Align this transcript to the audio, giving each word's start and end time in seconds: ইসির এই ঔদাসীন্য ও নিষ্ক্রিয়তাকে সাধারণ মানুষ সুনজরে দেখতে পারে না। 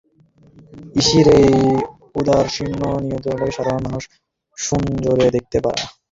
ইসির 0.95 1.27
এই 1.37 1.49
ঔদাসীন্য 2.15 2.81
ও 2.89 2.97
নিষ্ক্রিয়তাকে 3.01 3.55
সাধারণ 3.57 3.81
মানুষ 3.85 4.03
সুনজরে 4.57 5.27
দেখতে 5.35 5.57
পারে 5.59 5.79
না। 5.81 5.87